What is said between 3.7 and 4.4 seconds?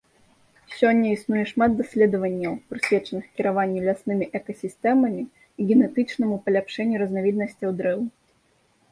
ляснымі